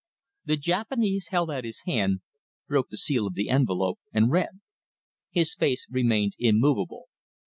[0.45, 2.21] The Japanese held out his hand,
[2.67, 4.59] broke the seal of the envelope, and read.
[5.29, 7.05] His face remained immovable.